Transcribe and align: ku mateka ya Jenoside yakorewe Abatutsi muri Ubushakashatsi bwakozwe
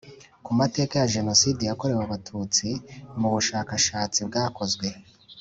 ku 0.45 0.51
mateka 0.59 0.93
ya 0.97 1.09
Jenoside 1.15 1.61
yakorewe 1.69 2.01
Abatutsi 2.05 2.67
muri 3.17 3.31
Ubushakashatsi 3.31 4.19
bwakozwe 4.29 4.87